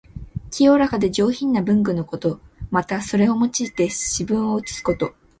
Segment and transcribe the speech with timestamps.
[0.49, 2.41] 清らかで上品な文具のこと。
[2.71, 5.13] また、それを用いて詩文を写すこと。